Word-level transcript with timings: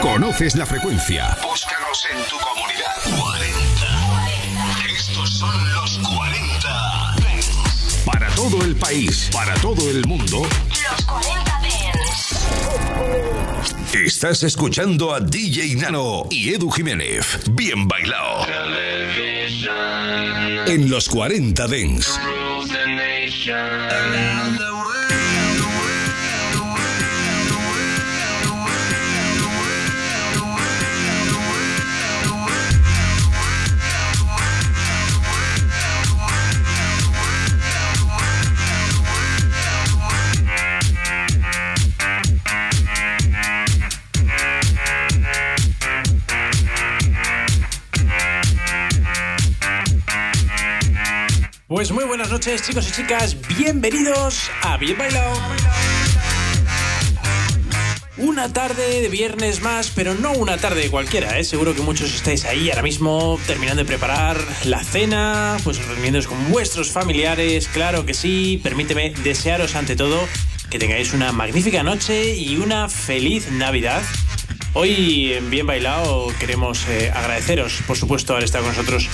¿Conoces 0.00 0.54
la 0.54 0.64
frecuencia? 0.64 1.36
Búscanos 1.42 2.06
en 2.12 2.22
tu 2.28 2.38
comunidad. 2.38 2.94
40. 3.20 3.58
Estos 4.96 5.38
son 5.38 5.74
los 5.74 5.98
40. 5.98 7.16
Para 8.04 8.28
todo 8.30 8.62
el 8.64 8.76
país, 8.76 9.28
para 9.32 9.54
todo 9.54 9.90
el 9.90 10.06
mundo. 10.06 10.42
Los 10.42 11.04
40 11.04 11.60
Dents. 11.62 12.46
Estás 13.92 14.44
escuchando 14.44 15.12
a 15.12 15.20
DJ 15.20 15.74
Nano 15.76 16.26
y 16.30 16.54
Edu 16.54 16.70
Jiménez. 16.70 17.40
Bien 17.50 17.88
bailado. 17.88 18.46
En 20.66 20.88
los 20.88 21.08
40 21.08 21.66
Dents. 21.66 22.20
Pues 51.78 51.92
muy 51.92 52.02
buenas 52.06 52.28
noches 52.28 52.60
chicos 52.64 52.88
y 52.88 52.90
chicas, 52.90 53.36
bienvenidos 53.56 54.50
a 54.62 54.76
Bien 54.78 54.98
Bailado. 54.98 55.32
Una 58.16 58.52
tarde 58.52 59.00
de 59.00 59.08
viernes 59.08 59.62
más, 59.62 59.92
pero 59.94 60.16
no 60.16 60.32
una 60.32 60.56
tarde 60.56 60.90
cualquiera, 60.90 61.38
¿eh? 61.38 61.44
Seguro 61.44 61.76
que 61.76 61.82
muchos 61.82 62.12
estáis 62.12 62.46
ahí 62.46 62.68
ahora 62.68 62.82
mismo 62.82 63.38
terminando 63.46 63.84
de 63.84 63.86
preparar 63.86 64.38
la 64.64 64.82
cena, 64.82 65.56
pues 65.62 65.78
reuniéndoos 65.86 66.26
con 66.26 66.50
vuestros 66.50 66.90
familiares, 66.90 67.68
claro 67.68 68.04
que 68.04 68.12
sí. 68.12 68.58
Permíteme 68.60 69.10
desearos 69.22 69.76
ante 69.76 69.94
todo 69.94 70.18
que 70.70 70.80
tengáis 70.80 71.14
una 71.14 71.30
magnífica 71.30 71.84
noche 71.84 72.34
y 72.34 72.56
una 72.56 72.88
feliz 72.88 73.52
Navidad. 73.52 74.02
Hoy 74.74 75.32
en 75.32 75.48
Bien 75.48 75.66
Bailado 75.66 76.26
queremos 76.40 76.88
eh, 76.88 77.12
agradeceros, 77.14 77.82
por 77.86 77.96
supuesto, 77.96 78.34
al 78.34 78.42
estar 78.42 78.62
con 78.62 78.70
nosotros 78.70 79.08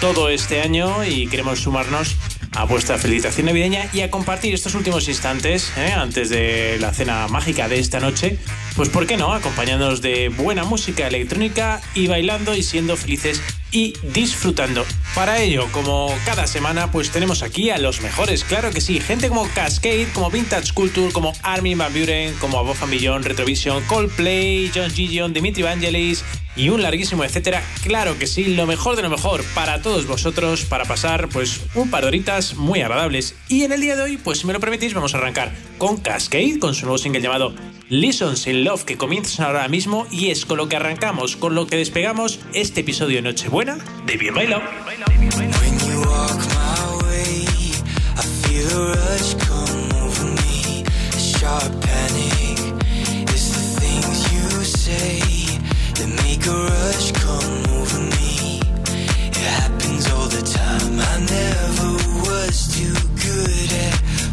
todo 0.00 0.30
este 0.30 0.62
año 0.62 1.04
y 1.04 1.26
queremos 1.26 1.60
sumarnos 1.60 2.16
a 2.56 2.64
vuestra 2.64 2.98
felicitación 2.98 3.46
navideña 3.46 3.88
y 3.92 4.00
a 4.00 4.10
compartir 4.10 4.54
estos 4.54 4.74
últimos 4.74 5.06
instantes 5.08 5.72
¿eh? 5.76 5.92
antes 5.92 6.30
de 6.30 6.78
la 6.80 6.92
cena 6.92 7.28
mágica 7.28 7.68
de 7.68 7.78
esta 7.78 8.00
noche. 8.00 8.38
Pues 8.76 8.88
por 8.88 9.06
qué 9.06 9.16
no, 9.16 9.32
acompañándonos 9.32 10.00
de 10.00 10.30
buena 10.30 10.64
música 10.64 11.06
electrónica 11.06 11.82
y 11.94 12.06
bailando 12.06 12.54
y 12.54 12.62
siendo 12.62 12.96
felices 12.96 13.42
y 13.72 13.94
disfrutando. 14.02 14.84
Para 15.14 15.40
ello, 15.40 15.66
como 15.72 16.14
cada 16.24 16.46
semana, 16.46 16.90
pues 16.90 17.10
tenemos 17.10 17.42
aquí 17.42 17.70
a 17.70 17.78
los 17.78 18.00
mejores, 18.00 18.44
claro 18.44 18.70
que 18.70 18.80
sí, 18.80 19.00
gente 19.00 19.28
como 19.28 19.48
Cascade, 19.48 20.08
como 20.12 20.30
Vintage 20.30 20.72
Culture, 20.72 21.12
como 21.12 21.32
Armin 21.42 21.78
Van 21.78 21.92
Buren, 21.92 22.34
como 22.34 22.58
Above 22.58 22.82
and 22.82 23.24
Retrovision, 23.24 23.82
Coldplay, 23.84 24.70
John 24.74 24.90
Gideon, 24.90 25.32
Dimitri 25.32 25.62
Vangelis 25.62 26.24
y 26.56 26.68
un 26.68 26.82
larguísimo 26.82 27.24
etcétera. 27.24 27.62
Claro 27.82 28.18
que 28.18 28.26
sí, 28.26 28.54
lo 28.54 28.66
mejor 28.66 28.96
de 28.96 29.02
lo 29.02 29.10
mejor 29.10 29.44
para 29.54 29.82
todos 29.82 30.06
vosotros 30.06 30.64
para 30.64 30.84
pasar 30.84 31.28
pues 31.28 31.60
un 31.74 31.90
par 31.90 32.02
de 32.02 32.08
horitas 32.08 32.54
muy 32.54 32.80
agradables. 32.80 33.34
Y 33.48 33.64
en 33.64 33.72
el 33.72 33.80
día 33.80 33.96
de 33.96 34.02
hoy, 34.02 34.16
pues 34.16 34.38
si 34.38 34.46
me 34.46 34.52
lo 34.52 34.60
permitís, 34.60 34.94
vamos 34.94 35.14
a 35.14 35.18
arrancar 35.18 35.52
con 35.78 35.98
Cascade, 35.98 36.58
con 36.58 36.74
su 36.74 36.86
nuevo 36.86 36.98
single 36.98 37.20
llamado 37.20 37.54
Lessons 37.90 38.46
in 38.46 38.62
Love 38.62 38.84
que 38.84 38.96
comienza 38.96 39.46
ahora 39.46 39.66
mismo 39.66 40.06
y 40.12 40.30
es 40.30 40.46
con 40.46 40.58
lo 40.58 40.68
que 40.68 40.76
arrancamos, 40.76 41.36
con 41.36 41.56
lo 41.56 41.66
que 41.66 41.76
despegamos 41.76 42.38
este 42.54 42.82
episodio 42.82 43.16
de 43.16 43.22
Nochebuena 43.22 43.78
de 44.06 44.16
Bien 44.16 44.32
at 44.32 44.70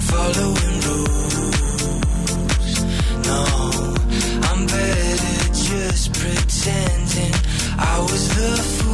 following 0.01 0.86
No, 3.27 3.43
I'm 4.49 4.65
better 4.67 5.53
just 5.53 6.13
pretending 6.13 7.33
I 7.77 7.99
was 8.09 8.27
the 8.29 8.55
fool. 8.63 8.86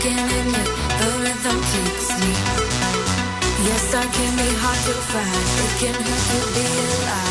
Alright. 0.00 0.08
I 0.08 0.08
can 0.08 0.18
admit 0.40 0.68
the 0.98 1.08
rhythm 1.22 1.58
takes 1.72 2.08
me. 2.20 2.32
Yes, 3.66 3.94
I 3.94 4.06
can 4.06 4.32
be 4.36 4.48
hard 4.56 4.80
to 4.86 4.94
find. 5.12 5.46
It 5.64 5.72
can 5.80 5.94
hurt 5.94 6.24
to 6.30 6.38
be 6.54 6.64
alive, 6.64 7.29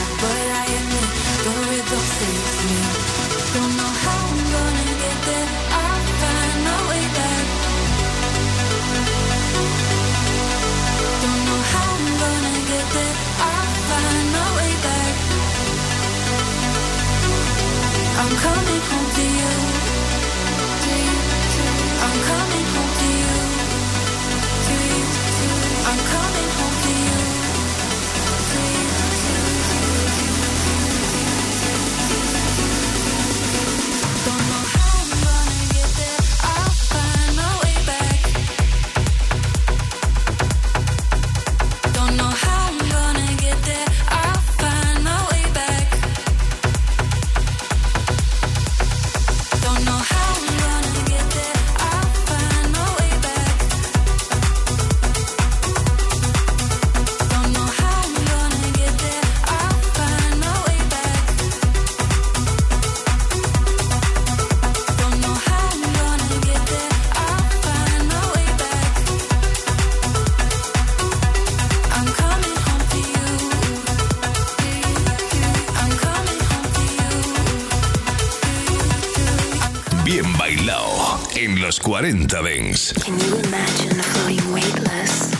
40 81.99 82.27
Dents. 82.27 82.93
Can 83.03 83.19
you 83.19 83.35
imagine 83.35 83.91
floating 83.99 84.53
weightless? 84.53 85.35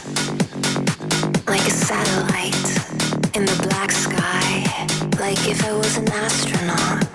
Like 1.47 1.65
a 1.65 1.71
satellite 1.71 2.67
in 3.33 3.45
the 3.45 3.57
black 3.63 3.91
sky. 3.91 4.67
Like 5.21 5.39
if 5.47 5.63
I 5.63 5.71
was 5.71 5.95
an 5.95 6.11
astronaut. 6.11 7.07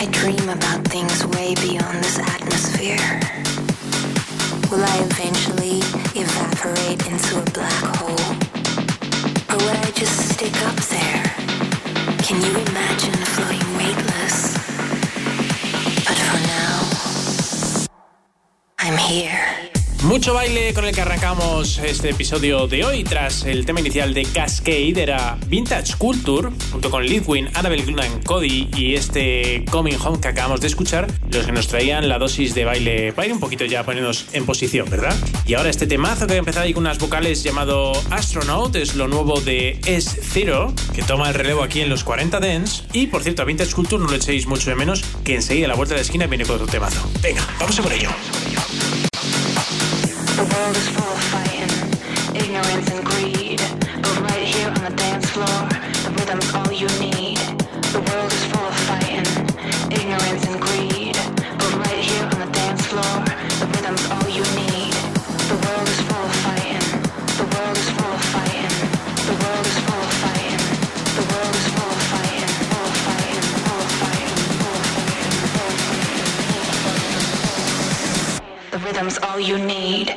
I 0.00 0.06
dream 0.12 0.48
about 0.48 0.86
things 0.86 1.26
way 1.34 1.56
beyond 1.56 1.98
this 1.98 2.20
atmosphere. 2.20 3.18
Will 4.70 4.84
I 4.84 5.02
eventually 5.10 5.82
evaporate 6.14 7.04
into 7.10 7.42
a 7.42 7.46
black 7.50 7.82
hole? 7.98 8.24
Or 9.50 9.58
would 9.66 9.78
I 9.82 9.90
just 9.96 10.30
stick 10.30 10.54
up 10.62 10.76
there? 10.94 11.24
Can 12.22 12.40
you 12.40 12.54
Mucho 20.24 20.32
baile 20.32 20.72
con 20.72 20.86
el 20.86 20.94
que 20.94 21.02
arrancamos 21.02 21.76
este 21.76 22.08
episodio 22.08 22.66
de 22.66 22.82
hoy. 22.82 23.04
Tras 23.04 23.44
el 23.44 23.66
tema 23.66 23.80
inicial 23.80 24.14
de 24.14 24.24
Cascade 24.24 24.94
era 24.96 25.36
Vintage 25.48 25.96
Culture, 25.98 26.48
junto 26.72 26.90
con 26.90 27.04
Lidwin, 27.04 27.50
Annabel 27.52 27.84
Glunan, 27.84 28.22
Cody 28.22 28.70
y 28.74 28.94
este 28.94 29.66
Coming 29.70 29.98
Home 30.02 30.20
que 30.20 30.28
acabamos 30.28 30.62
de 30.62 30.68
escuchar, 30.68 31.08
los 31.30 31.44
que 31.44 31.52
nos 31.52 31.68
traían 31.68 32.08
la 32.08 32.18
dosis 32.18 32.54
de 32.54 32.64
baile 32.64 33.12
para 33.12 33.26
ir 33.26 33.34
un 33.34 33.38
poquito 33.38 33.66
ya 33.66 33.84
poniéndonos 33.84 34.28
en 34.32 34.46
posición, 34.46 34.88
¿verdad? 34.88 35.14
Y 35.44 35.52
ahora 35.52 35.68
este 35.68 35.86
temazo 35.86 36.26
que 36.26 36.32
ha 36.32 36.38
empezado 36.38 36.64
ahí 36.64 36.72
con 36.72 36.84
unas 36.84 36.98
vocales 36.98 37.42
llamado 37.42 37.92
Astronaut 38.08 38.74
es 38.76 38.94
lo 38.94 39.08
nuevo 39.08 39.42
de 39.42 39.78
S 39.84 40.18
Zero, 40.22 40.72
que 40.94 41.02
toma 41.02 41.28
el 41.28 41.34
relevo 41.34 41.62
aquí 41.62 41.82
en 41.82 41.90
los 41.90 42.02
40 42.02 42.40
Dance. 42.40 42.84
Y 42.94 43.08
por 43.08 43.22
cierto, 43.22 43.42
a 43.42 43.44
Vintage 43.44 43.74
Culture 43.74 44.02
no 44.02 44.08
le 44.08 44.16
echéis 44.16 44.46
mucho 44.46 44.70
de 44.70 44.76
menos, 44.76 45.04
que 45.22 45.34
enseguida 45.34 45.66
a 45.66 45.68
la 45.68 45.74
vuelta 45.74 45.92
de 45.92 45.98
la 45.98 46.02
esquina 46.02 46.26
viene 46.26 46.46
con 46.46 46.54
otro 46.54 46.66
temazo. 46.66 47.06
Venga, 47.20 47.46
vamos 47.60 47.78
a 47.78 47.82
por 47.82 47.92
ello. 47.92 48.08
The 50.34 50.42
world 50.42 50.76
is 50.76 50.88
full 50.88 51.12
of 51.12 51.22
fighting, 51.30 51.70
ignorance 52.34 52.90
and 52.90 53.04
greed. 53.06 53.60
But 54.02 54.20
right 54.22 54.42
here 54.42 54.66
on 54.66 54.82
the 54.82 54.90
dance 54.96 55.30
floor, 55.30 55.68
the 56.02 56.10
rhythm's 56.10 56.52
all 56.52 56.72
you 56.72 56.88
need. 56.98 57.38
The 57.94 58.02
world 58.02 58.32
is 58.32 58.44
full 58.50 58.66
of 58.66 58.74
fighting, 58.90 59.22
ignorance 59.94 60.44
and 60.50 60.60
greed. 60.60 61.14
But 61.38 61.72
right 61.86 62.02
here 62.02 62.24
on 62.24 62.40
the 62.42 62.50
dance 62.50 62.84
floor, 62.90 63.14
the 63.62 63.66
rhythm's 63.78 64.10
all 64.10 64.26
you 64.26 64.42
need. 64.58 64.94
The 65.46 65.54
world 65.54 65.86
is 65.86 66.00
full 66.02 66.26
of 66.26 66.34
fighting. 66.42 66.82
The 67.38 67.46
world 67.54 67.76
is 67.78 67.88
full 67.94 68.10
of 68.10 68.24
fighting. 68.34 68.74
The 69.30 69.38
world 69.38 69.66
is 69.70 69.78
full 69.86 70.02
of 70.02 70.12
fighting. 70.18 70.58
The 71.14 71.24
world 71.30 71.54
is 71.54 71.68
full 71.78 71.94
of 71.94 72.02
fighting. 72.10 72.50
Full 72.74 72.90
of 72.90 72.98
fighting. 73.06 73.38
Full 73.62 73.86
of 73.86 73.92
fighting. 74.02 74.34
The 78.72 78.78
rhythm's 78.82 79.18
all 79.22 79.38
you 79.38 79.58
need. 79.58 80.13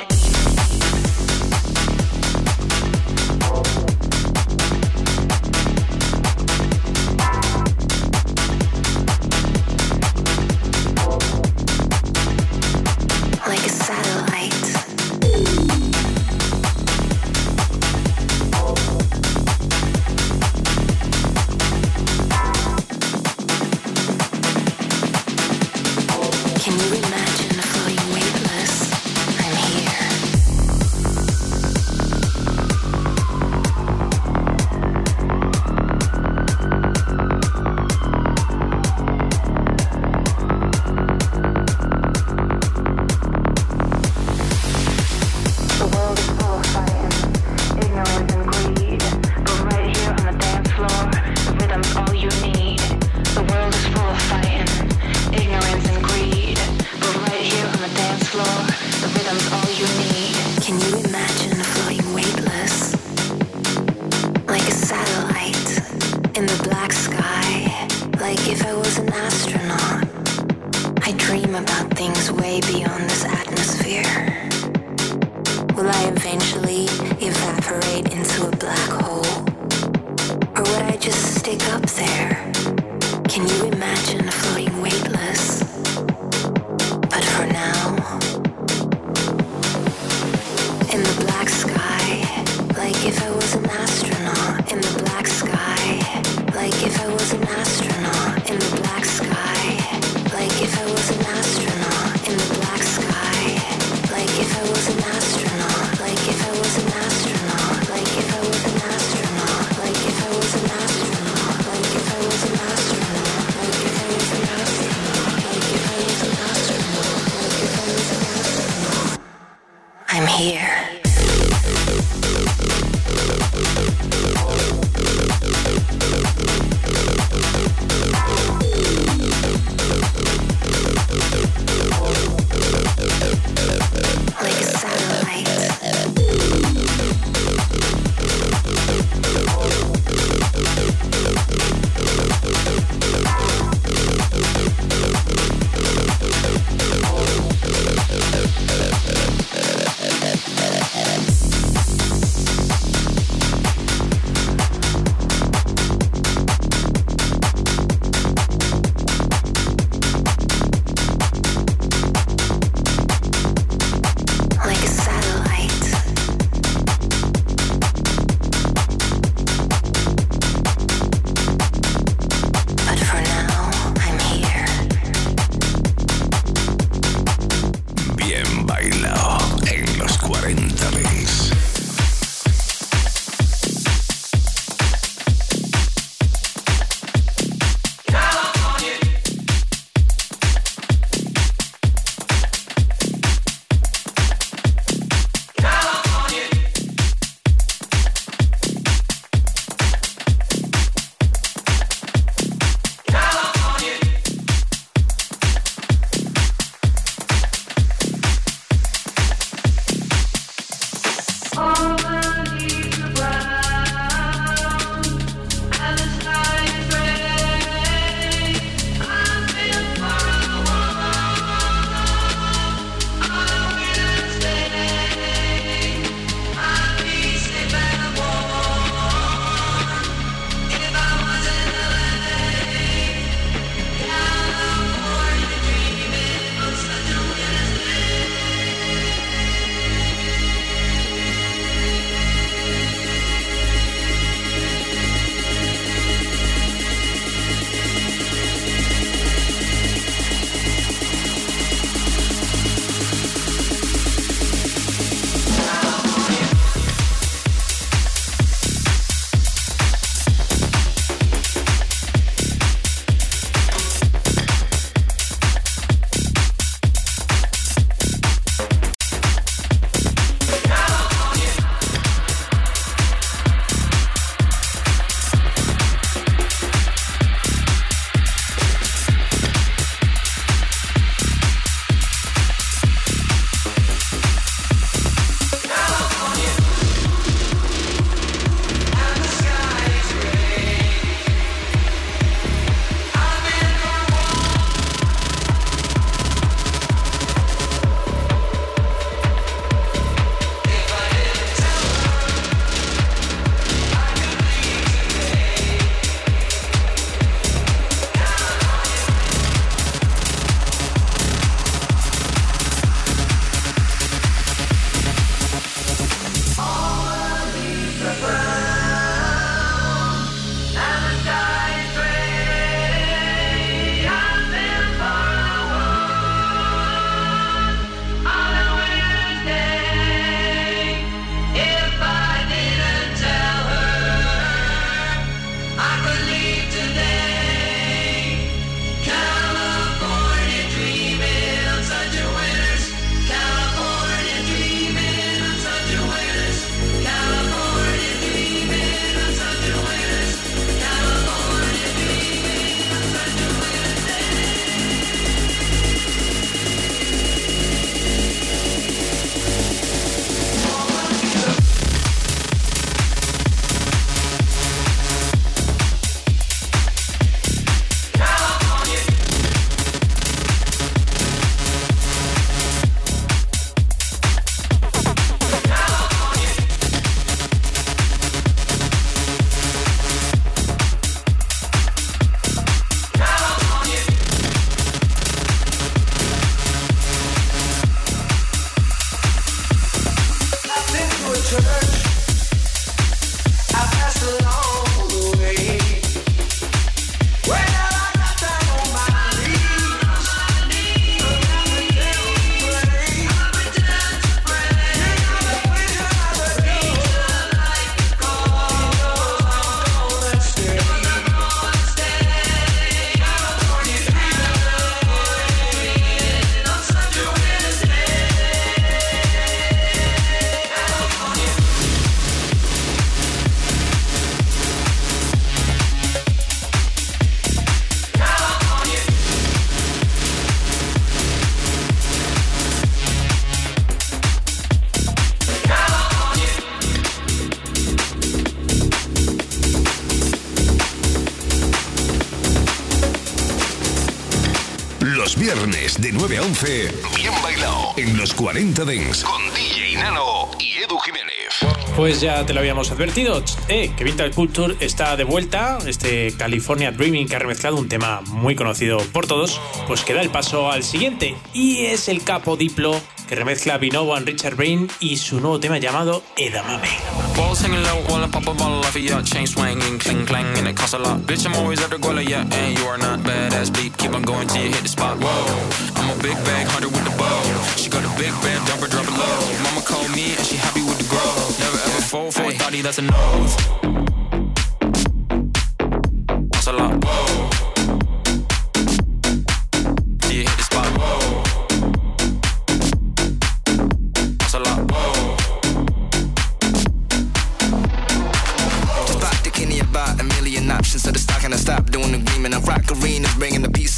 9 446.28 446.44
a 446.44 446.46
11, 446.46 446.92
bien 447.16 447.32
bailado 447.42 447.94
en 447.96 448.18
los 448.18 448.34
40 448.34 448.84
Dents 448.84 449.24
con 449.24 449.42
DJ 449.54 449.96
Nano 449.96 450.52
y 450.60 450.84
Edu 450.84 450.98
Jiménez. 450.98 451.56
Pues 451.96 452.20
ya 452.20 452.46
te 452.46 452.54
lo 452.54 452.60
habíamos 452.60 452.92
advertido, 452.92 453.42
eh, 453.70 453.94
que 453.96 454.04
Vintage 454.04 454.32
Culture 454.32 454.76
está 454.82 455.16
de 455.16 455.24
vuelta, 455.24 455.78
este 455.86 456.36
California 456.36 456.92
Dreaming 456.92 457.30
que 457.30 457.38
ha 457.38 457.40
remezclado 457.40 457.78
un 457.78 457.88
tema 457.88 458.20
muy 458.26 458.56
conocido 458.56 458.98
por 459.14 459.26
todos, 459.26 459.62
pues 459.88 460.02
que 460.02 460.14
da 460.14 460.22
el 460.22 460.30
paso 460.30 460.70
al 460.70 460.84
siguiente, 460.84 461.38
y 461.54 461.86
es 461.86 462.10
el 462.10 462.22
capo 462.26 462.58
Diplo 462.58 463.00
que 463.28 463.36
remezcla 463.36 463.78
Vinovo 463.78 464.16
and 464.16 464.26
Richard 464.26 464.56
Brain 464.56 464.90
y 465.00 465.18
su 465.18 465.40
nuevo 465.40 465.60
tema 465.60 465.78
llamado 465.78 466.24
Edamame. 466.36 466.90
Balls 467.36 467.62
hanging 467.62 467.84
low 467.84 468.02
while 468.08 468.24
I 468.24 468.30
pop 468.30 468.48
a 468.48 468.54
bottle 468.54 468.80
off 468.80 468.96
of 468.96 469.02
ya. 469.02 469.22
Chain 469.22 469.46
swinging, 469.46 470.00
cling 470.00 470.26
clang, 470.26 470.58
and 470.58 470.68
it 470.68 470.76
costs 470.76 470.94
a 470.94 471.00
lot. 471.00 471.20
Bitch, 471.22 471.46
I'm 471.46 471.54
always 471.56 471.82
at 471.82 471.90
the 471.90 471.98
guala, 471.98 472.28
yeah, 472.28 472.42
and 472.42 472.78
you 472.78 472.86
are 472.86 472.98
not 472.98 473.20
badass 473.20 473.74
beat. 473.76 473.98
Keep 473.98 474.14
on 474.14 474.24
going 474.24 474.48
till 474.48 474.64
you 474.64 474.72
hit 474.72 474.82
the 474.82 474.90
spot. 474.90 475.18
Whoa, 475.20 475.97
I'm 476.08 476.18
a 476.18 476.24
big 476.24 476.36
bag 476.46 476.68
hunter 476.68 476.88
with 476.88 477.04
the 477.04 477.12
bow. 477.18 477.44
She 477.76 477.90
got 477.90 478.06
a 478.06 478.10
big 478.18 478.32
bed, 478.42 478.66
dump 478.66 478.80
her, 478.82 478.88
drop 478.88 479.04
it 479.04 479.12
low. 479.12 479.40
Mama 479.64 479.82
called 479.82 480.10
me 480.16 480.36
and 480.38 480.46
she 480.46 480.56
happy 480.56 480.82
with 480.82 480.98
the 481.00 481.08
grow. 481.12 481.20
Never 481.60 481.78
ever 481.78 482.02
fall 482.02 482.32
for 482.32 482.44
a 482.44 482.54
thotty, 482.54 482.82
that's 482.82 483.00
a 483.00 483.02
nose. 483.02 484.17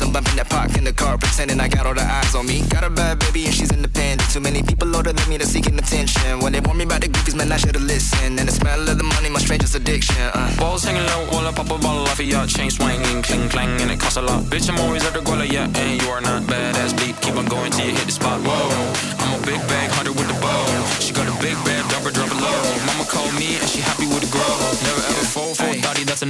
I'm 0.10 0.14
bumping 0.14 0.38
that 0.42 0.50
park 0.50 0.74
in 0.76 0.86
the 0.86 0.92
car, 0.92 1.20
pretending 1.20 1.62
I 1.62 1.68
got 1.68 1.86
all 1.86 1.94
the 1.94 2.02
eyes 2.02 2.34
on 2.34 2.48
me. 2.48 2.66
Got 2.66 2.84
a 2.84 2.90
bad 2.90 3.20
baby 3.20 3.46
and 3.46 3.54
she's 3.54 3.72
independent. 3.72 4.28
Too 4.34 4.40
many 4.40 4.64
people 4.64 4.90
older 4.96 5.14
than 5.14 5.22
me 5.30 5.38
that's 5.38 5.52
seeking 5.52 5.78
attention. 5.78 6.40
When 6.40 6.52
they 6.52 6.62
warn 6.62 6.82
me 6.82 6.86
about 6.86 7.02
the 7.02 7.10
goofies, 7.10 7.38
man, 7.38 7.52
I 7.52 7.58
should've 7.58 7.84
listened. 7.84 8.40
And 8.40 8.50
the 8.50 8.52
smell 8.52 8.90
of 8.90 8.98
the 8.98 9.04
money, 9.04 9.30
my 9.30 9.38
strangest 9.38 9.76
addiction. 9.76 10.18
Uh. 10.34 10.50
Balls 10.58 10.84
hanging 10.84 11.06
low 11.14 11.30
while 11.30 11.46
I 11.46 11.54
pop 11.54 11.70
a 11.70 11.78
bottle 11.78 12.10
off 12.10 12.18
of 12.18 12.26
ya. 12.26 12.48
Chain 12.48 12.72
swinging, 12.72 13.22
cling 13.22 13.50
clang, 13.50 13.70
and 13.82 13.92
it 13.92 14.00
costs 14.00 14.18
a 14.18 14.24
lot. 14.24 14.46
Bitch, 14.50 14.68
I'm 14.68 14.80
always 14.80 15.06
at 15.06 15.14
the 15.14 15.20
guala, 15.20 15.46
yeah, 15.46 15.70
and 15.70 16.02
you 16.02 16.10
are 16.10 16.22
not 16.22 16.42
badass 16.50 16.98
beat. 16.98 17.14
Keep 17.22 17.38
on 17.38 17.46
going 17.46 17.70
till 17.70 17.86
you 17.86 17.94
hit 17.94 18.06
the 18.10 18.12
spot. 18.12 18.42
Whoa, 18.42 18.66
I'm 19.22 19.38
a 19.38 19.46
big 19.46 19.62
bag 19.70 19.92
hunter 19.94 20.12
with 20.12 20.26
the 20.26 20.38
bow. 20.42 20.66
She 20.98 21.14
got 21.14 21.30
a 21.30 21.36
big 21.38 21.54
bed, 21.62 21.86
dump 21.94 22.10
her, 22.10 22.12
drop 22.18 22.34
it 22.34 22.42
low. 22.42 22.62
Mama 22.90 23.06
called 23.06 23.34
me 23.38 23.62
and 23.62 23.70
she 23.70 23.78
happy 23.78 24.10
with 24.10 24.26
the 24.26 24.32
grow. 24.34 24.58
Never 24.82 25.06
ever 25.06 25.26
fall 25.30 25.54
for 25.54 25.70
a 25.70 25.78
thotty, 25.78 26.02
that's 26.02 26.24
a 26.24 26.30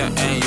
yeah, 0.00 0.06
and 0.06 0.39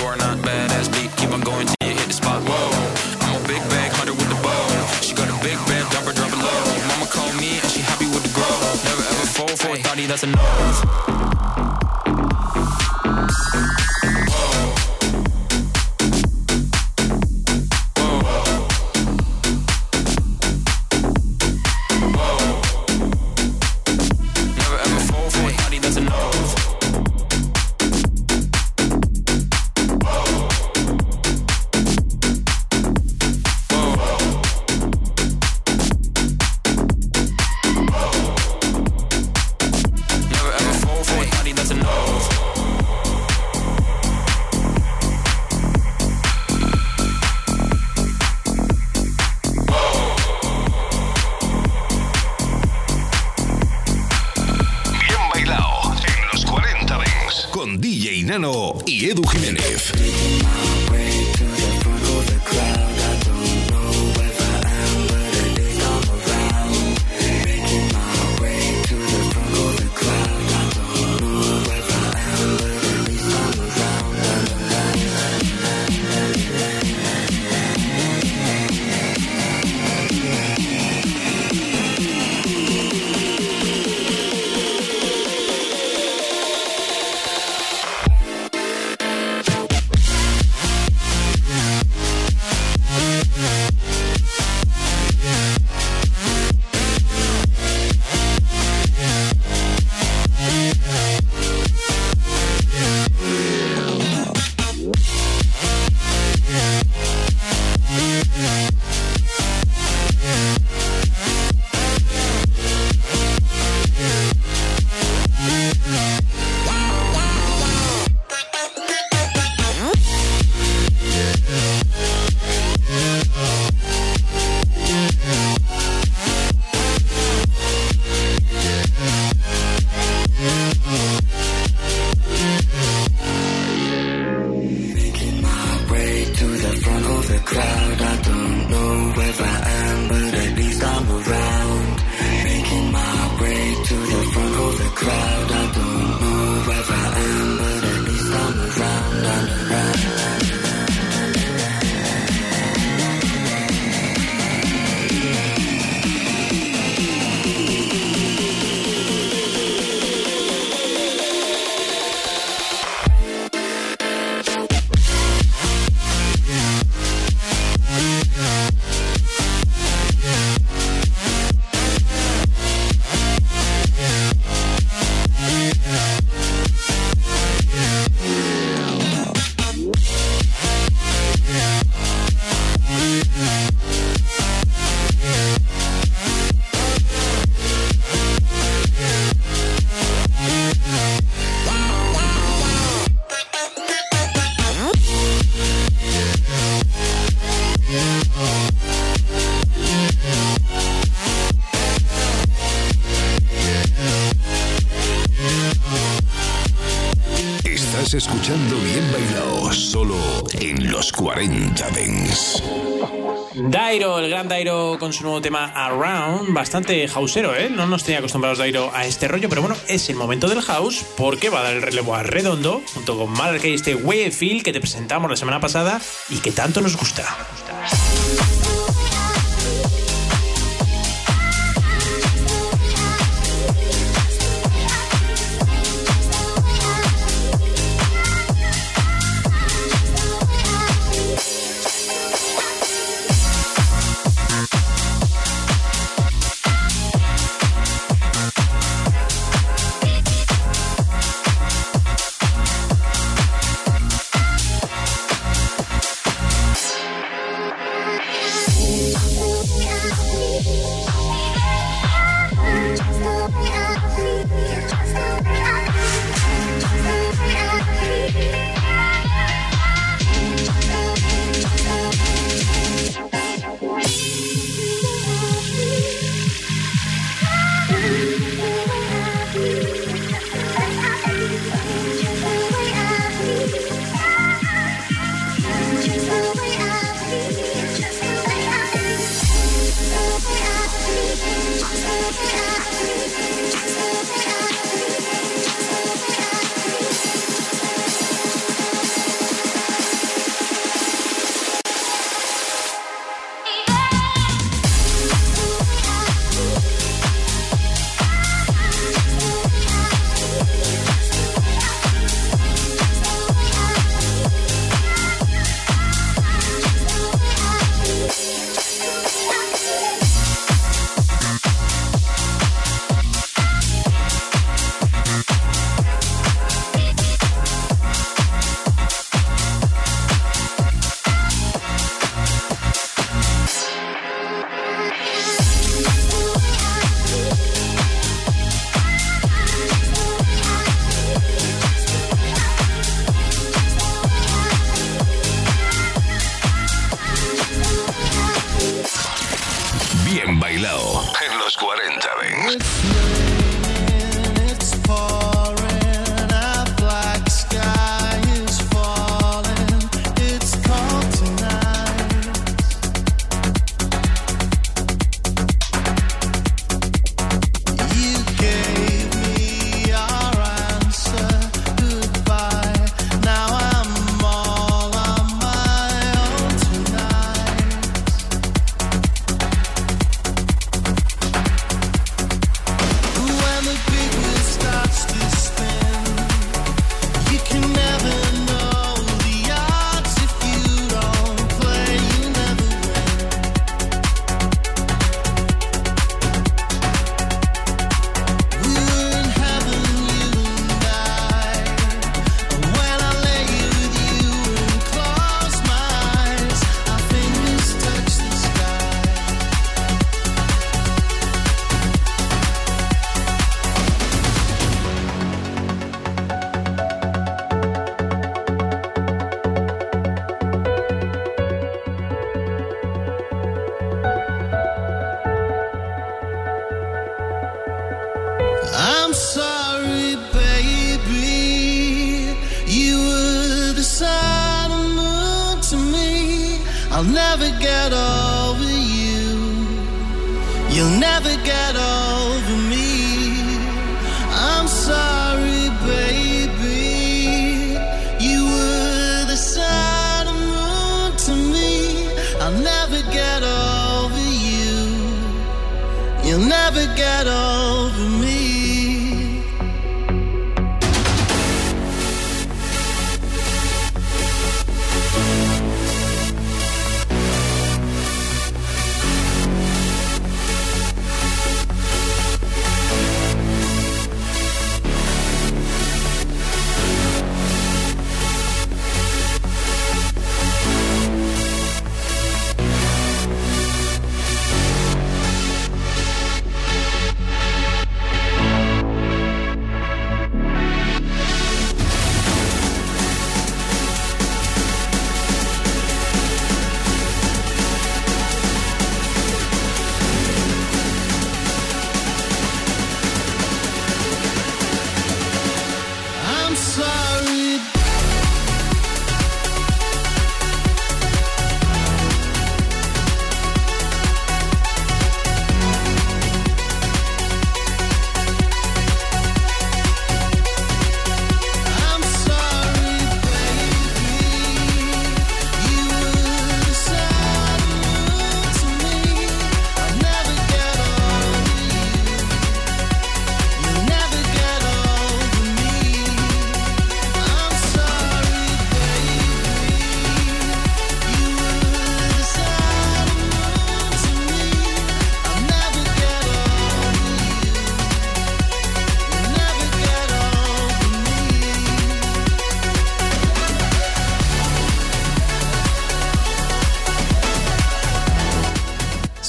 con 215.13 215.17
su 215.19 215.23
nuevo 215.25 215.41
tema 215.41 215.65
Around, 215.75 216.53
bastante 216.53 217.07
houseero, 217.07 217.55
¿eh? 217.55 217.69
No 217.69 217.85
nos 217.85 218.03
tenía 218.03 218.17
acostumbrados 218.17 218.57
Dairo 218.57 218.89
a 218.95 219.05
este 219.05 219.27
rollo, 219.27 219.47
pero 219.47 219.61
bueno, 219.61 219.77
es 219.87 220.09
el 220.09 220.15
momento 220.15 220.47
del 220.47 220.61
house 220.61 221.05
porque 221.15 221.51
va 221.51 221.59
a 221.59 221.63
dar 221.63 221.73
el 221.75 221.83
relevo 221.83 222.15
a 222.15 222.23
Redondo 222.23 222.81
junto 222.95 223.15
con 223.15 223.31
Malarkey 223.31 223.75
este 223.75 223.93
Wayfield 223.93 224.63
que 224.63 224.73
te 224.73 224.79
presentamos 224.79 225.29
la 225.29 225.37
semana 225.37 225.59
pasada 225.59 226.01
y 226.29 226.37
que 226.37 226.51
tanto 226.51 226.81
nos 226.81 226.97
gusta. 226.97 227.23
Nos 227.23 227.91
gusta. 227.91 228.62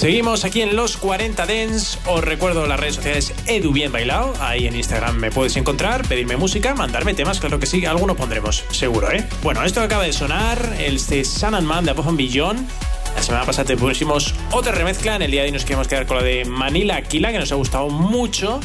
Seguimos 0.04 0.44
aquí 0.44 0.60
en 0.60 0.76
los 0.76 0.98
40 0.98 1.46
Dens. 1.46 1.98
Os 2.04 2.22
recuerdo 2.22 2.66
las 2.66 2.78
redes 2.78 2.96
sociales 2.96 3.32
Edu 3.46 3.72
Bien 3.72 3.90
Bailado. 3.90 4.34
Ahí 4.38 4.66
en 4.66 4.76
Instagram 4.76 5.16
me 5.16 5.30
puedes 5.30 5.56
encontrar, 5.56 6.06
pedirme 6.06 6.36
música, 6.36 6.74
mandarme 6.74 7.14
temas, 7.14 7.40
claro 7.40 7.58
que 7.58 7.64
sí, 7.64 7.86
alguno 7.86 8.14
pondremos, 8.14 8.66
seguro, 8.70 9.10
¿eh? 9.10 9.26
Bueno, 9.42 9.64
esto 9.64 9.80
acaba 9.80 10.02
de 10.02 10.12
sonar, 10.12 10.76
el 10.78 11.02
de 11.06 11.24
Sun 11.24 11.54
and 11.54 11.66
Man 11.66 11.86
de 11.86 11.92
and 11.92 12.18
Beyond. 12.18 12.68
La 13.16 13.22
semana 13.22 13.46
pasada 13.46 13.68
te 13.68 13.78
pusimos 13.78 14.34
otra 14.52 14.72
remezcla. 14.72 15.16
En 15.16 15.22
el 15.22 15.30
día 15.30 15.40
de 15.40 15.46
hoy 15.46 15.52
nos 15.52 15.64
queremos 15.64 15.88
quedar 15.88 16.04
con 16.04 16.18
la 16.18 16.22
de 16.22 16.44
Manila 16.44 16.96
Aquila, 16.96 17.32
que 17.32 17.38
nos 17.38 17.50
ha 17.50 17.54
gustado 17.54 17.88
mucho. 17.88 18.60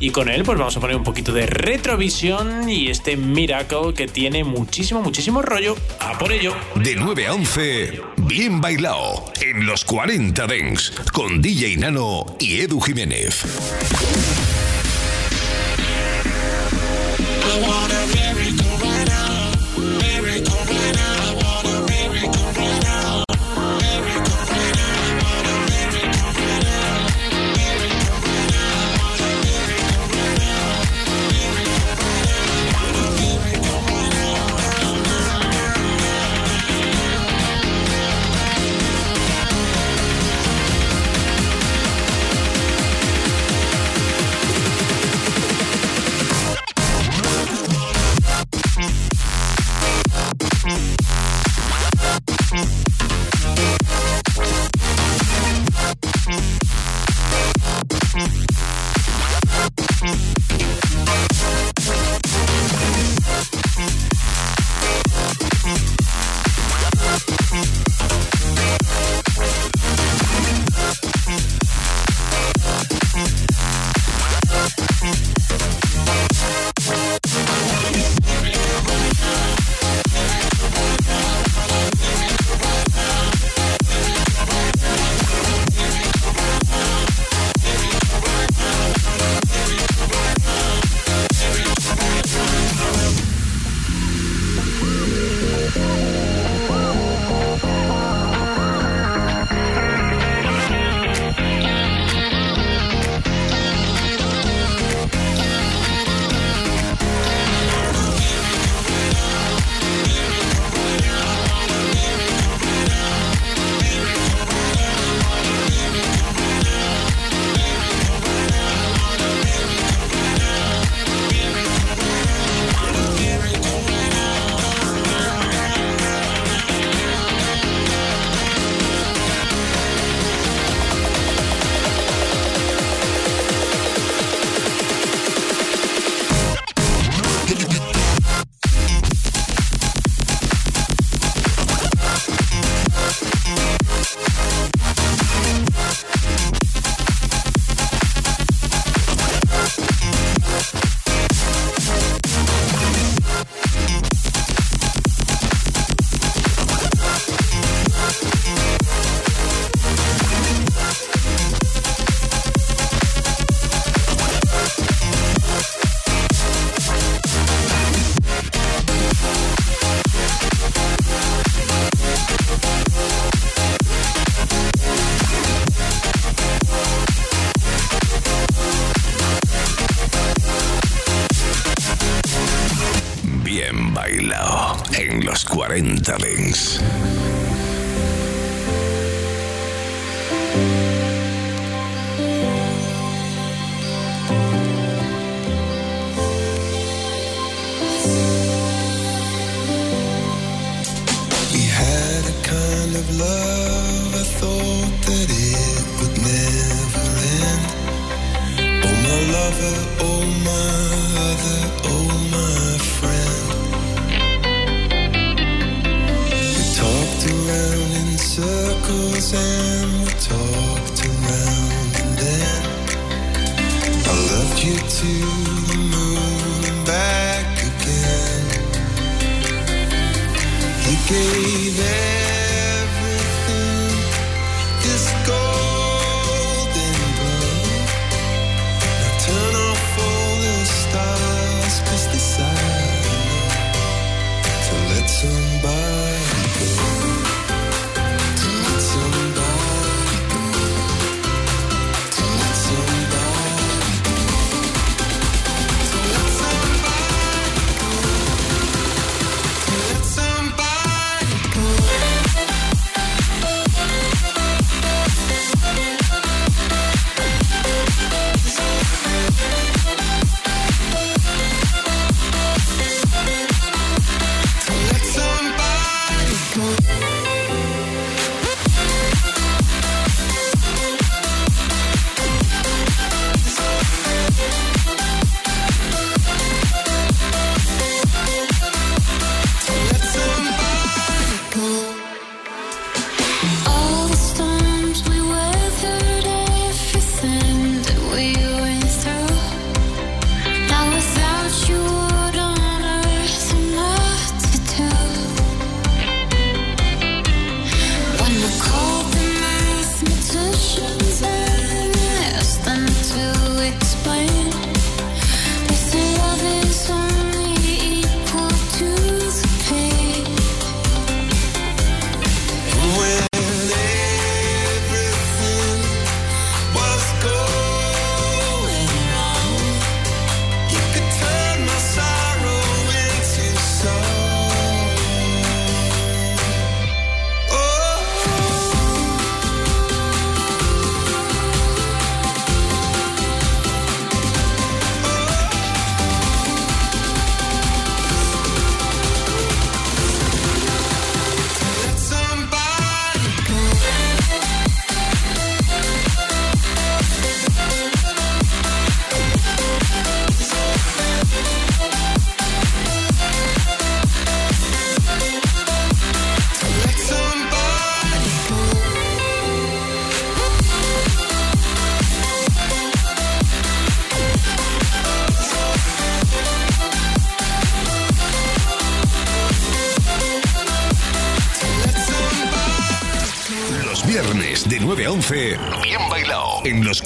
Y 0.00 0.10
con 0.10 0.28
él, 0.28 0.42
pues 0.42 0.58
vamos 0.58 0.76
a 0.76 0.80
poner 0.80 0.96
un 0.96 1.04
poquito 1.04 1.32
de 1.32 1.46
retrovisión 1.46 2.68
y 2.68 2.88
este 2.88 3.16
Miracle 3.16 3.94
que 3.94 4.08
tiene 4.08 4.42
muchísimo, 4.42 5.02
muchísimo 5.02 5.40
rollo. 5.40 5.76
A 6.00 6.18
por 6.18 6.32
ello. 6.32 6.52
De 6.74 6.96
9 6.96 7.26
a 7.26 7.34
11, 7.34 8.00
bien 8.30 8.60
bailado 8.60 9.24
en 9.40 9.66
los 9.66 9.84
40 9.84 10.46
Dens 10.46 10.92
con 11.12 11.42
DJ 11.42 11.76
Nano 11.78 12.36
y 12.38 12.60
Edu 12.60 12.80
Jiménez. 12.80 13.42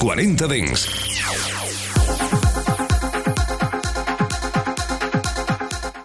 40 0.05 0.47
Dents. 0.47 0.87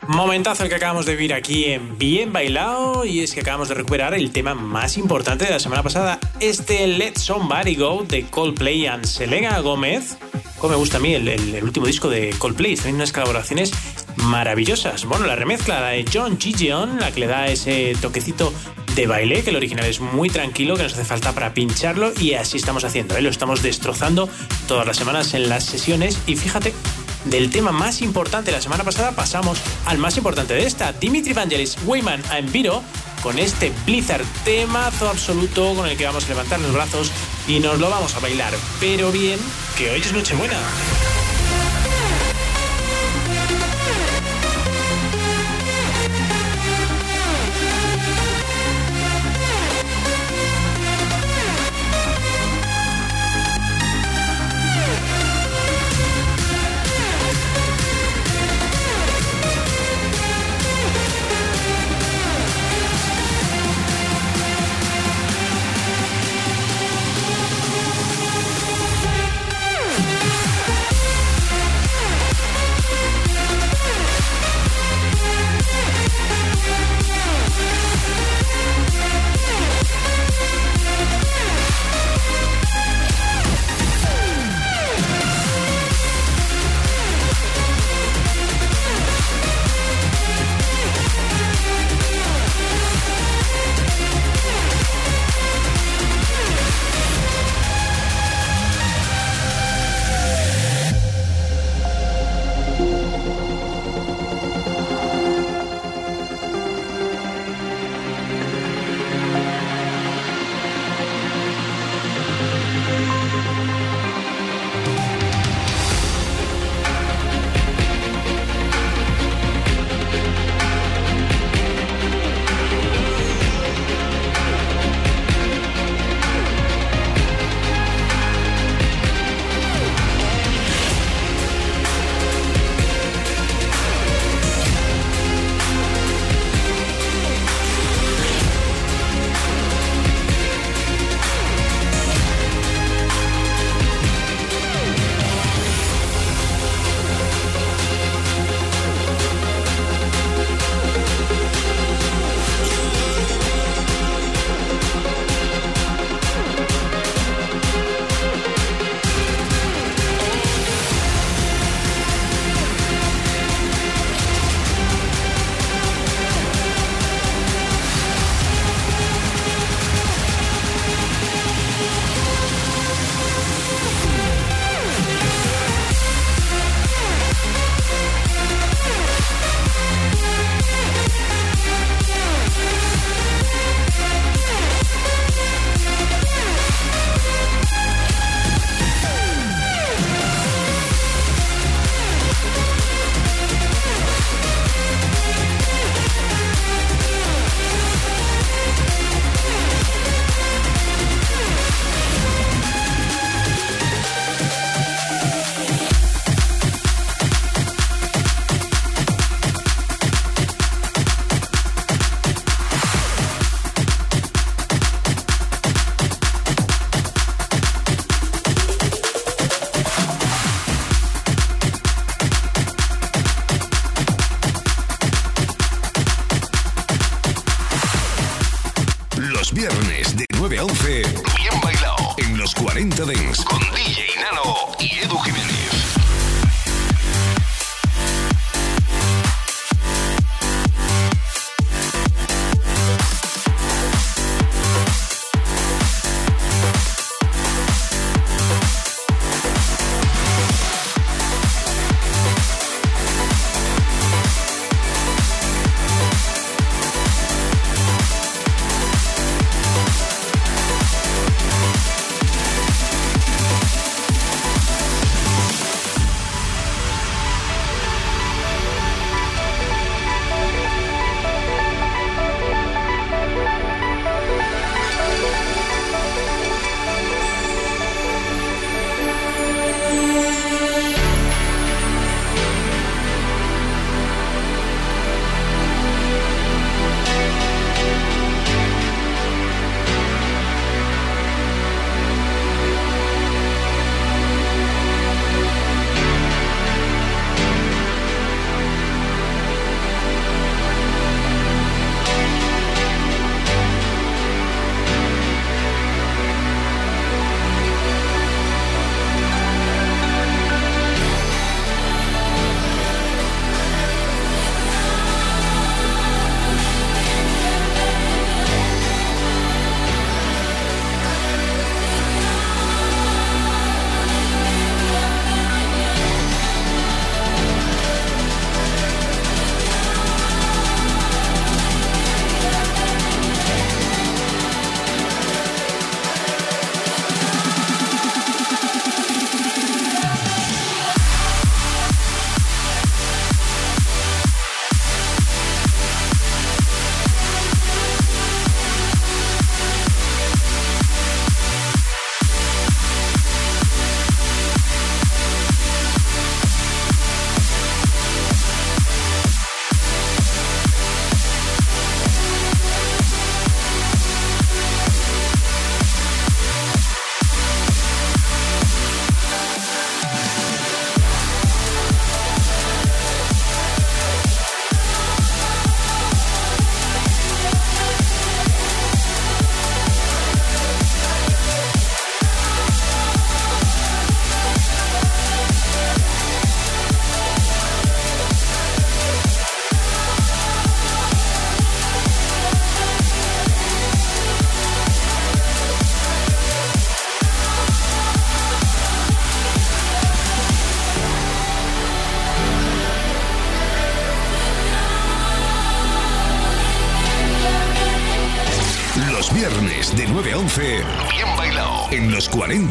Momentazo 0.09 0.62
el 0.62 0.70
que 0.70 0.76
acabamos 0.76 1.05
de 1.05 1.12
vivir 1.12 1.34
aquí 1.34 1.66
en 1.66 1.98
Bien 1.98 2.32
Bailado 2.32 3.05
y 3.05 3.20
es 3.20 3.34
que 3.34 3.40
acabamos 3.40 3.68
de 3.68 3.74
recuperar 3.74 4.14
el 4.14 4.32
tema 4.32 4.55
más 4.55 4.96
importante 4.96 5.44
de 5.44 5.51
la 5.51 5.61
semana 5.61 5.82
pasada, 5.82 6.18
este 6.40 6.86
Let 6.86 7.16
Somebody 7.16 7.74
Go 7.74 8.07
de 8.09 8.24
Coldplay 8.24 8.86
and 8.86 9.05
Selena 9.05 9.59
Gómez. 9.61 10.16
Como 10.59 10.70
me 10.70 10.78
gusta 10.78 10.96
a 10.96 11.01
mí 11.01 11.12
el, 11.12 11.62
último 11.62 11.84
disco 11.84 12.09
de 12.09 12.30
Coldplay, 12.38 12.76
tienen 12.76 12.94
unas 12.94 13.12
colaboraciones 13.12 13.70
maravillosas. 14.16 15.05
Bueno, 15.05 15.26
la 15.26 15.36
remezcla 15.36 15.78
la 15.78 15.88
de 15.88 16.07
John 16.11 16.40
Gideon, 16.40 17.01
la 17.01 17.12
que 17.12 17.20
le 17.20 17.26
da 17.26 17.48
ese 17.48 17.92
toquecito 18.01 18.51
de 19.01 19.07
baile, 19.07 19.42
que 19.42 19.48
el 19.48 19.57
original 19.57 19.86
es 19.86 20.01
muy 20.01 20.28
tranquilo, 20.28 20.76
que 20.76 20.82
nos 20.82 20.92
hace 20.92 21.07
falta 21.07 21.32
para 21.32 21.55
pincharlo 21.55 22.12
y 22.20 22.34
así 22.34 22.59
estamos 22.59 22.84
haciendo, 22.84 23.16
¿eh? 23.16 23.22
lo 23.22 23.30
estamos 23.30 23.62
destrozando 23.62 24.28
todas 24.68 24.86
las 24.86 24.98
semanas 24.98 25.32
en 25.32 25.48
las 25.48 25.64
sesiones 25.64 26.18
y 26.26 26.36
fíjate 26.36 26.74
del 27.24 27.48
tema 27.48 27.72
más 27.72 28.03
importante 28.03 28.53
la 28.53 28.61
semana 28.61 28.84
pasada 28.84 29.12
pasamos 29.12 29.59
al 29.86 29.96
más 29.96 30.18
importante 30.18 30.53
de 30.53 30.66
esta. 30.66 30.92
Dimitri 30.92 31.32
Vangelis, 31.32 31.78
Wayman 31.86 32.22
and 32.30 32.53
Viro 32.53 32.82
con 33.22 33.38
este 33.38 33.72
Blizzard 33.86 34.24
temazo 34.44 35.09
absoluto 35.09 35.74
con 35.74 35.88
el 35.88 35.96
que 35.96 36.05
vamos 36.05 36.26
a 36.26 36.28
levantar 36.28 36.61
los 36.61 36.72
brazos 36.72 37.11
y 37.48 37.59
nos 37.59 37.78
lo 37.78 37.88
vamos 37.88 38.14
a 38.14 38.20
bailar. 38.20 38.53
Pero 38.80 39.11
bien, 39.11 39.38
que 39.78 39.90
hoy 39.90 40.01
es 40.01 40.12
Nochebuena. 40.12 40.59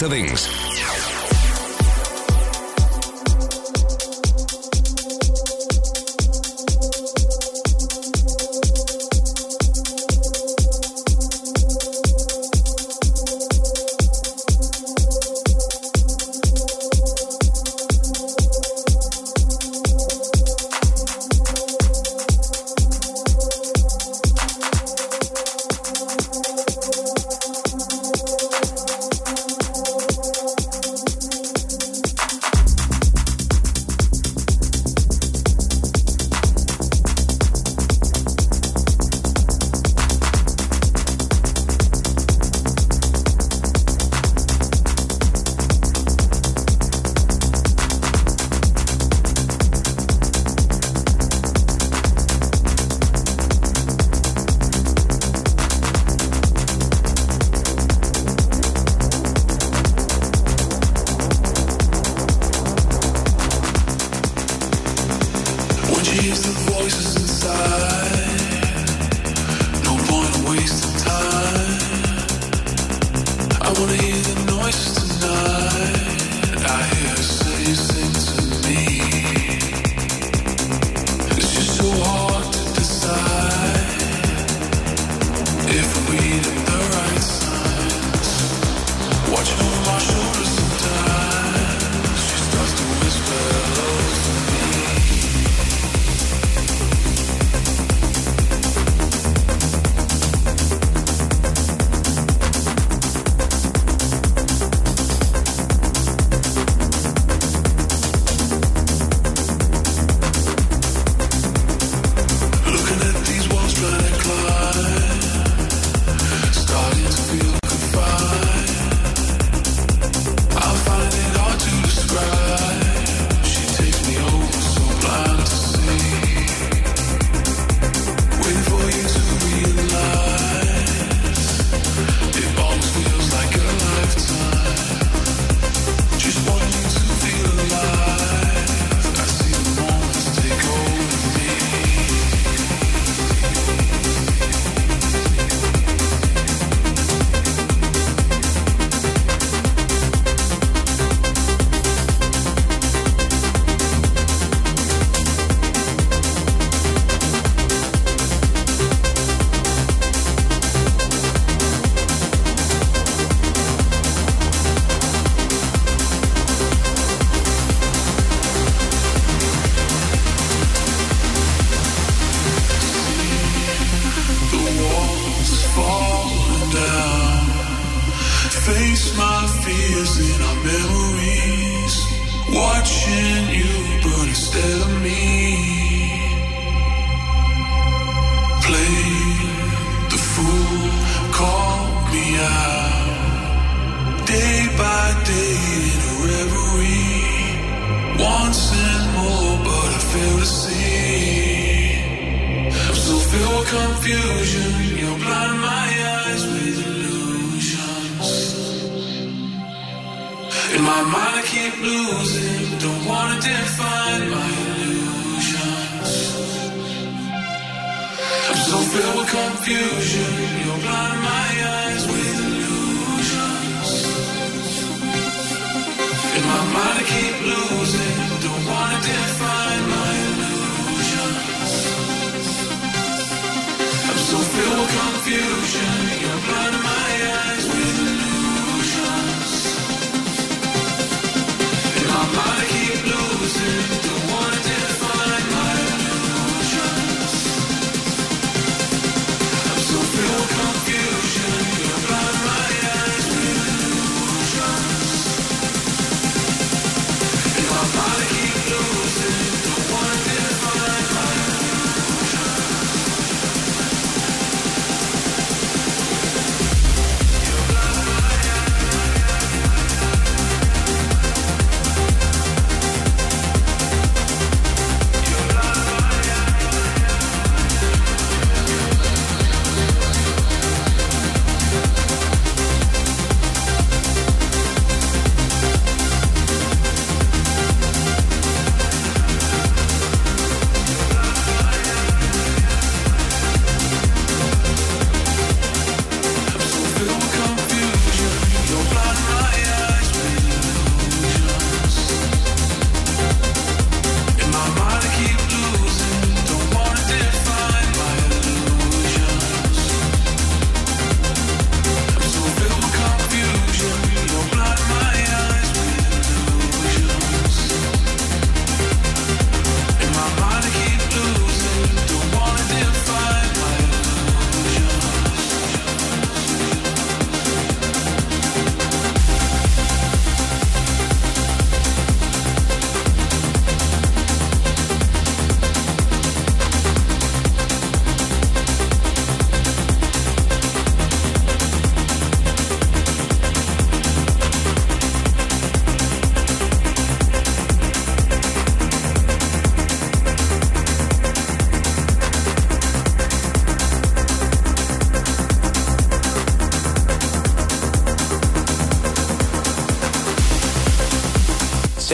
Los 0.02 0.50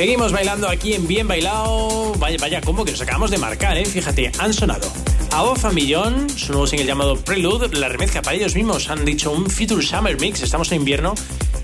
Seguimos 0.06 0.32
bailando 0.32 0.70
aquí 0.70 0.94
en 0.94 1.08
Bien 1.08 1.28
Bailado. 1.28 2.14
Vaya, 2.20 2.38
vaya, 2.40 2.62
como 2.62 2.86
que 2.86 2.92
nos 2.92 3.02
acabamos 3.02 3.32
de 3.32 3.40
marcar, 3.40 3.76
¿eh? 3.76 3.86
Fíjate, 3.86 4.32
han 4.38 4.54
sonado. 4.54 4.88
A 5.32 5.42
Bofa 5.42 5.72
Millón, 5.72 6.30
su 6.30 6.52
nuevo 6.52 6.68
single 6.68 6.86
llamado 6.86 7.16
Prelude, 7.16 7.76
la 7.76 7.90
remezcla 7.90 8.22
para 8.22 8.38
ellos 8.38 8.54
mismos. 8.54 8.88
Han 8.92 9.04
dicho 9.04 9.32
un 9.32 9.50
Future 9.50 9.82
Summer 9.82 10.16
Mix, 10.22 10.44
estamos 10.44 10.72
en 10.72 10.82
invierno. 10.82 11.16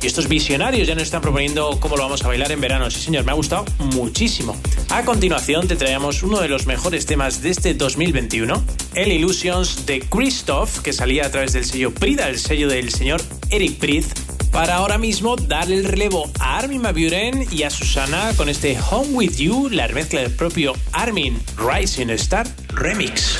Y 0.02 0.08
estos 0.08 0.28
visionarios 0.28 0.88
ya 0.88 0.96
nos 0.96 1.04
están 1.04 1.22
proponiendo 1.22 1.80
cómo 1.80 1.96
lo 1.96 2.02
vamos 2.02 2.24
a 2.24 2.30
bailar 2.30 2.52
en 2.52 2.62
verano. 2.62 2.90
Sí, 2.90 3.00
señor, 3.00 3.26
me 3.26 3.32
ha 3.32 3.36
gustado 3.36 3.64
muchísimo. 3.78 4.60
A 4.90 5.06
continuación 5.06 5.68
te 5.68 5.76
traemos 5.76 6.24
uno 6.24 6.40
de 6.42 6.48
los 6.48 6.66
mejores 6.66 7.06
temas 7.06 7.44
de 7.44 7.52
este 7.52 7.76
2021, 7.76 8.64
el 8.96 9.12
Illusions 9.12 9.86
de 9.86 10.00
Christoph, 10.00 10.80
que 10.80 10.94
salía 10.94 11.28
a 11.28 11.30
través 11.30 11.54
del 11.54 11.64
sello 11.64 11.94
Prida, 11.94 12.28
el 12.28 12.40
sello 12.40 12.68
del 12.68 12.90
señor 12.90 13.22
Eric 13.52 13.78
Prith 13.78 14.21
para 14.52 14.76
ahora 14.76 14.98
mismo 14.98 15.36
darle 15.36 15.78
el 15.78 15.86
relevo 15.86 16.30
a 16.40 16.58
Armin 16.58 16.82
Maburen 16.82 17.46
y 17.52 17.64
a 17.64 17.70
Susana 17.70 18.32
con 18.36 18.50
este 18.50 18.78
Home 18.90 19.10
With 19.10 19.38
You, 19.38 19.70
la 19.70 19.88
remezcla 19.88 20.22
del 20.22 20.32
propio 20.32 20.74
Armin 20.92 21.42
Rising 21.58 22.10
Star 22.12 22.46
Remix. 22.70 23.40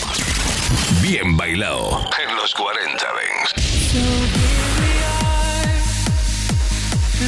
Bien 1.02 1.36
bailado 1.36 2.00
en 2.24 2.36
los 2.36 2.54
40 2.56 2.82
Dents. 2.82 3.52
So 3.92 4.00
here 4.00 4.72
we 4.80 4.92
are. 5.18 5.42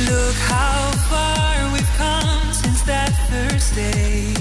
Look 0.09 0.35
how 0.47 0.91
far 1.09 1.71
we've 1.73 1.97
come 1.97 2.53
since 2.53 2.81
that 2.85 3.11
first 3.29 3.75
day. 3.75 4.33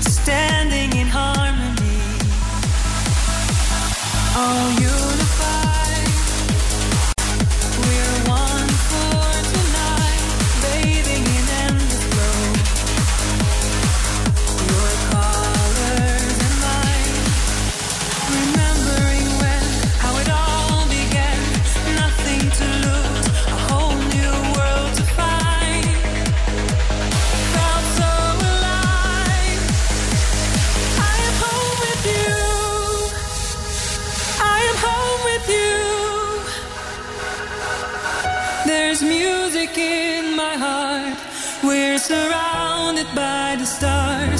Standing 0.00 0.96
in 0.96 1.08
harmony. 1.08 1.72
All 4.36 4.70
unified. 4.80 5.31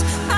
Stars. 0.09 0.32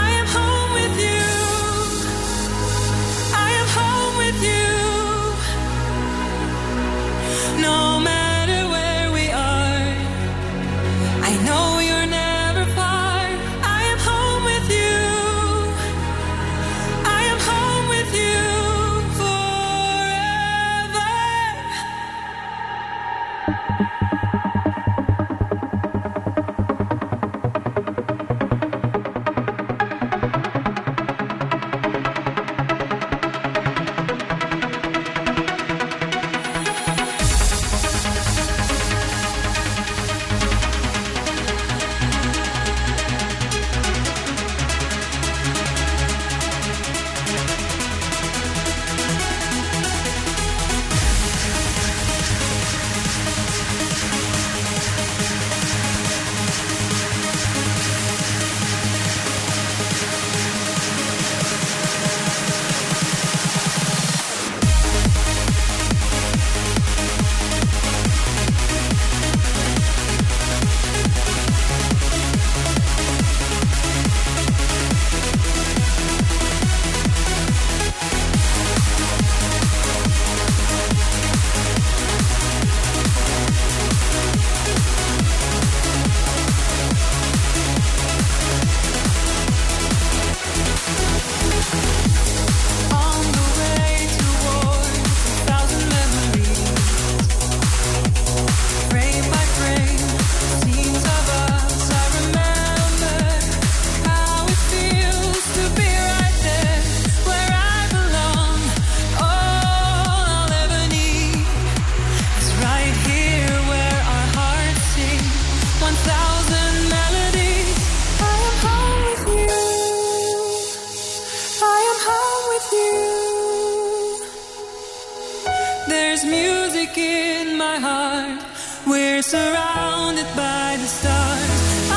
Surrounded 129.35 130.31
by 130.37 130.69
the 130.83 130.89
stars. 130.99 131.51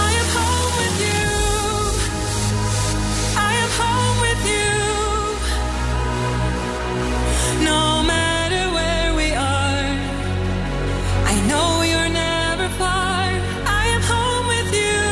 I 0.08 0.10
am 0.22 0.28
home 0.40 0.74
with 0.82 0.98
you. 1.08 1.30
I 3.50 3.52
am 3.64 3.72
home 3.82 4.18
with 4.28 4.42
you. 4.54 4.74
No 7.72 7.82
matter 8.14 8.64
where 8.78 9.10
we 9.20 9.28
are, 9.56 9.88
I 11.34 11.36
know 11.50 11.70
you're 11.92 12.14
never 12.28 12.68
far. 12.82 13.26
I 13.82 13.84
am 13.96 14.04
home 14.14 14.46
with 14.54 14.70
you. 14.82 15.04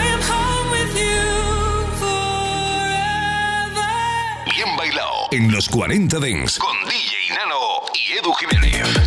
I 0.00 0.02
am 0.14 0.22
home 0.32 0.68
with 0.76 0.92
you 1.04 1.24
forever. 2.02 3.90
Bien 4.54 4.70
bailado 4.80 5.16
en 5.32 5.44
los 5.52 5.68
40 5.68 6.18
Dents 6.20 6.58
con 6.58 6.76
DJ 6.88 7.14
Nano 7.36 7.62
y 7.94 8.12
Edu 8.18 8.32
Jiménez. 8.40 9.05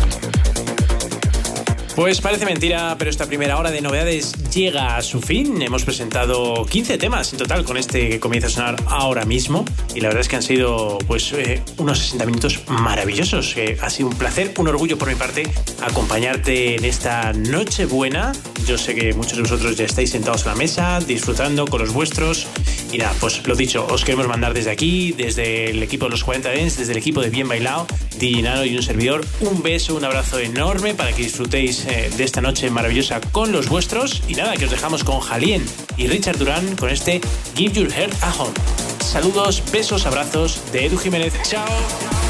Pues 2.00 2.22
parece 2.22 2.46
mentira, 2.46 2.96
pero 2.98 3.10
esta 3.10 3.26
primera 3.26 3.58
hora 3.58 3.70
de 3.70 3.82
novedades 3.82 4.32
llega 4.54 4.96
a 4.96 5.02
su 5.02 5.20
fin. 5.20 5.60
Hemos 5.60 5.84
presentado 5.84 6.64
15 6.64 6.96
temas 6.96 7.30
en 7.34 7.38
total 7.38 7.62
con 7.62 7.76
este 7.76 8.08
que 8.08 8.18
comienza 8.18 8.46
a 8.46 8.50
sonar 8.50 8.76
ahora 8.86 9.26
mismo. 9.26 9.66
Y 9.94 10.00
la 10.00 10.08
verdad 10.08 10.22
es 10.22 10.28
que 10.28 10.36
han 10.36 10.42
sido 10.42 10.96
pues 11.06 11.30
eh, 11.34 11.62
unos 11.76 11.98
60 11.98 12.24
minutos 12.24 12.60
maravillosos. 12.68 13.54
Eh, 13.58 13.76
ha 13.82 13.90
sido 13.90 14.08
un 14.08 14.16
placer, 14.16 14.54
un 14.56 14.68
orgullo 14.68 14.96
por 14.96 15.08
mi 15.08 15.14
parte 15.14 15.42
acompañarte 15.82 16.76
en 16.76 16.86
esta 16.86 17.34
noche 17.34 17.84
buena. 17.84 18.32
Yo 18.66 18.78
sé 18.78 18.94
que 18.94 19.12
muchos 19.12 19.36
de 19.36 19.42
vosotros 19.42 19.76
ya 19.76 19.84
estáis 19.84 20.08
sentados 20.08 20.46
a 20.46 20.50
la 20.50 20.54
mesa, 20.54 21.00
disfrutando 21.00 21.66
con 21.66 21.82
los 21.82 21.92
vuestros. 21.92 22.46
Y 22.92 22.98
nada, 22.98 23.12
pues 23.20 23.46
lo 23.46 23.54
dicho, 23.54 23.86
os 23.90 24.04
queremos 24.04 24.26
mandar 24.26 24.54
desde 24.54 24.70
aquí, 24.70 25.12
desde 25.12 25.70
el 25.70 25.82
equipo 25.82 26.06
de 26.06 26.12
los 26.12 26.24
40 26.24 26.48
Dents, 26.48 26.78
desde 26.78 26.92
el 26.92 26.98
equipo 26.98 27.20
de 27.20 27.28
Bien 27.28 27.46
Bailado, 27.46 27.86
Dinano 28.18 28.64
y 28.64 28.74
un 28.74 28.82
servidor, 28.82 29.24
un 29.40 29.62
beso, 29.62 29.94
un 29.94 30.04
abrazo 30.04 30.38
enorme 30.38 30.94
para 30.94 31.12
que 31.12 31.22
disfrutéis 31.22 31.86
eh, 31.90 32.10
de 32.16 32.24
esta 32.24 32.40
noche 32.40 32.70
maravillosa 32.70 33.20
con 33.32 33.52
los 33.52 33.68
vuestros. 33.68 34.22
Y 34.28 34.34
nada, 34.34 34.56
que 34.56 34.64
os 34.64 34.70
dejamos 34.70 35.04
con 35.04 35.20
Jalien 35.20 35.64
y 35.96 36.06
Richard 36.06 36.38
Durán 36.38 36.76
con 36.76 36.88
este 36.88 37.20
Give 37.56 37.72
Your 37.72 37.92
Heart 37.92 38.14
a 38.22 38.34
Home. 38.34 38.54
Saludos, 39.04 39.62
besos, 39.72 40.06
abrazos 40.06 40.60
de 40.72 40.86
Edu 40.86 40.96
Jiménez. 40.96 41.34
Chao. 41.42 42.29